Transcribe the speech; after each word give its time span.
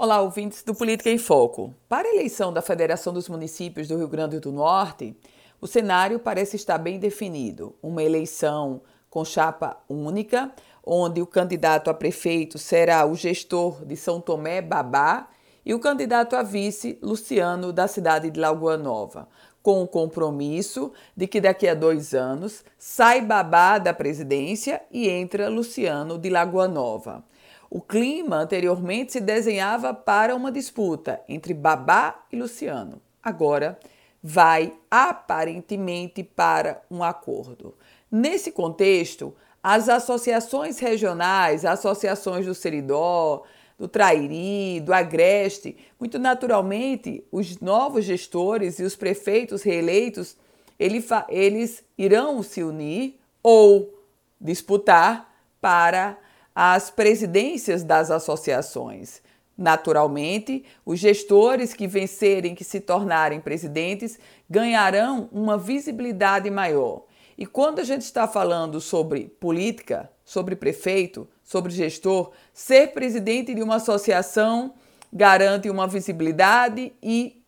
Olá, 0.00 0.20
ouvintes 0.20 0.62
do 0.62 0.76
Política 0.76 1.10
em 1.10 1.18
Foco. 1.18 1.74
Para 1.88 2.06
a 2.06 2.14
eleição 2.14 2.52
da 2.52 2.62
Federação 2.62 3.12
dos 3.12 3.28
Municípios 3.28 3.88
do 3.88 3.96
Rio 3.96 4.06
Grande 4.06 4.38
do 4.38 4.52
Norte, 4.52 5.16
o 5.60 5.66
cenário 5.66 6.20
parece 6.20 6.54
estar 6.54 6.78
bem 6.78 7.00
definido. 7.00 7.74
Uma 7.82 8.00
eleição 8.00 8.80
com 9.10 9.24
chapa 9.24 9.76
única, 9.88 10.52
onde 10.86 11.20
o 11.20 11.26
candidato 11.26 11.90
a 11.90 11.94
prefeito 11.94 12.58
será 12.58 13.04
o 13.04 13.16
gestor 13.16 13.84
de 13.84 13.96
São 13.96 14.20
Tomé 14.20 14.62
Babá 14.62 15.28
e 15.66 15.74
o 15.74 15.80
candidato 15.80 16.36
a 16.36 16.44
vice, 16.44 16.96
Luciano, 17.02 17.72
da 17.72 17.88
cidade 17.88 18.30
de 18.30 18.38
Lagoa 18.38 18.76
Nova, 18.76 19.26
com 19.60 19.82
o 19.82 19.88
compromisso 19.88 20.92
de 21.16 21.26
que 21.26 21.40
daqui 21.40 21.66
a 21.66 21.74
dois 21.74 22.14
anos 22.14 22.64
sai 22.78 23.20
Babá 23.20 23.78
da 23.78 23.92
presidência 23.92 24.80
e 24.92 25.08
entra 25.08 25.48
Luciano 25.48 26.16
de 26.16 26.30
Lagoa 26.30 26.68
Nova. 26.68 27.24
O 27.70 27.80
clima 27.80 28.36
anteriormente 28.36 29.12
se 29.12 29.20
desenhava 29.20 29.92
para 29.92 30.34
uma 30.34 30.50
disputa 30.50 31.20
entre 31.28 31.52
Babá 31.52 32.24
e 32.32 32.36
Luciano. 32.36 33.00
Agora 33.22 33.78
vai 34.22 34.72
aparentemente 34.90 36.22
para 36.22 36.82
um 36.90 37.04
acordo. 37.04 37.74
Nesse 38.10 38.50
contexto, 38.50 39.34
as 39.62 39.88
associações 39.88 40.78
regionais, 40.78 41.64
associações 41.64 42.46
do 42.46 42.54
Seridó, 42.54 43.42
do 43.78 43.86
Trairi, 43.86 44.80
do 44.80 44.92
Agreste, 44.92 45.76
muito 46.00 46.18
naturalmente, 46.18 47.22
os 47.30 47.60
novos 47.60 48.04
gestores 48.04 48.78
e 48.78 48.82
os 48.82 48.96
prefeitos 48.96 49.62
reeleitos, 49.62 50.36
eles 50.78 51.84
irão 51.96 52.42
se 52.42 52.62
unir 52.62 53.20
ou 53.42 53.94
disputar 54.40 55.32
para 55.60 56.16
as 56.60 56.90
presidências 56.90 57.84
das 57.84 58.10
associações. 58.10 59.22
Naturalmente, 59.56 60.64
os 60.84 60.98
gestores 60.98 61.72
que 61.72 61.86
vencerem, 61.86 62.52
que 62.52 62.64
se 62.64 62.80
tornarem 62.80 63.40
presidentes, 63.40 64.18
ganharão 64.50 65.28
uma 65.30 65.56
visibilidade 65.56 66.50
maior. 66.50 67.04
E 67.38 67.46
quando 67.46 67.78
a 67.78 67.84
gente 67.84 68.00
está 68.00 68.26
falando 68.26 68.80
sobre 68.80 69.28
política, 69.38 70.10
sobre 70.24 70.56
prefeito, 70.56 71.28
sobre 71.44 71.70
gestor, 71.70 72.32
ser 72.52 72.88
presidente 72.88 73.54
de 73.54 73.62
uma 73.62 73.76
associação 73.76 74.74
garante 75.12 75.70
uma 75.70 75.86
visibilidade 75.86 76.92
e 77.00 77.40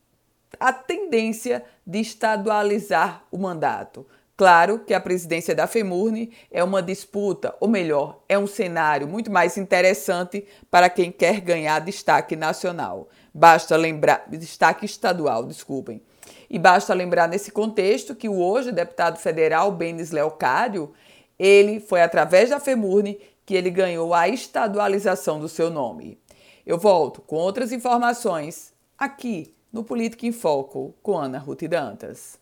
a 0.60 0.72
tendência 0.72 1.64
de 1.84 1.98
estadualizar 1.98 3.24
o 3.32 3.38
mandato. 3.38 4.06
Claro 4.40 4.78
que 4.78 4.94
a 4.94 5.00
presidência 5.02 5.54
da 5.54 5.66
FEMURNE 5.66 6.32
é 6.50 6.64
uma 6.64 6.82
disputa, 6.82 7.54
ou 7.60 7.68
melhor, 7.68 8.22
é 8.26 8.38
um 8.38 8.46
cenário 8.46 9.06
muito 9.06 9.30
mais 9.30 9.58
interessante 9.58 10.46
para 10.70 10.88
quem 10.88 11.12
quer 11.12 11.42
ganhar 11.42 11.78
destaque 11.80 12.34
nacional. 12.34 13.10
Basta 13.34 13.76
lembrar, 13.76 14.24
destaque 14.30 14.86
estadual, 14.86 15.44
desculpem. 15.44 16.00
E 16.48 16.58
basta 16.58 16.94
lembrar 16.94 17.28
nesse 17.28 17.50
contexto 17.50 18.14
que 18.14 18.30
o 18.30 18.40
hoje 18.40 18.72
deputado 18.72 19.18
federal 19.18 19.70
Benis 19.72 20.10
Leocádio, 20.10 20.94
ele 21.38 21.78
foi 21.78 22.00
através 22.00 22.48
da 22.48 22.58
FEMURNE 22.58 23.20
que 23.44 23.54
ele 23.54 23.68
ganhou 23.68 24.14
a 24.14 24.26
estadualização 24.26 25.38
do 25.38 25.50
seu 25.50 25.68
nome. 25.68 26.18
Eu 26.64 26.78
volto 26.78 27.20
com 27.20 27.36
outras 27.36 27.72
informações 27.72 28.72
aqui 28.96 29.54
no 29.70 29.84
Política 29.84 30.26
em 30.26 30.32
Foco 30.32 30.94
com 31.02 31.18
Ana 31.18 31.38
Ruth 31.38 31.64
Dantas. 31.64 32.40